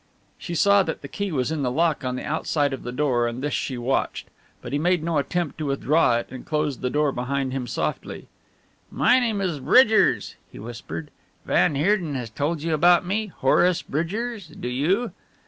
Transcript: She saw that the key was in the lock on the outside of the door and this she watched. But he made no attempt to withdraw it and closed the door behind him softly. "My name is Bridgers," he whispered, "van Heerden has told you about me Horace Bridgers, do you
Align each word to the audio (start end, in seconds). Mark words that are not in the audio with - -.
She 0.39 0.55
saw 0.55 0.81
that 0.81 1.03
the 1.03 1.07
key 1.07 1.31
was 1.31 1.51
in 1.51 1.61
the 1.61 1.69
lock 1.69 2.03
on 2.03 2.15
the 2.15 2.23
outside 2.23 2.73
of 2.73 2.81
the 2.81 2.91
door 2.91 3.27
and 3.27 3.43
this 3.43 3.53
she 3.53 3.77
watched. 3.77 4.29
But 4.59 4.73
he 4.73 4.79
made 4.79 5.03
no 5.03 5.19
attempt 5.19 5.59
to 5.59 5.67
withdraw 5.67 6.17
it 6.17 6.29
and 6.31 6.43
closed 6.43 6.81
the 6.81 6.89
door 6.89 7.11
behind 7.11 7.53
him 7.53 7.67
softly. 7.67 8.27
"My 8.89 9.19
name 9.19 9.41
is 9.41 9.59
Bridgers," 9.59 10.33
he 10.51 10.57
whispered, 10.57 11.11
"van 11.45 11.75
Heerden 11.75 12.15
has 12.15 12.31
told 12.31 12.63
you 12.63 12.73
about 12.73 13.05
me 13.05 13.27
Horace 13.37 13.83
Bridgers, 13.83 14.47
do 14.47 14.69
you 14.69 15.11